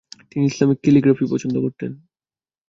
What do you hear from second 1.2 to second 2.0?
পছন্দ করতেন।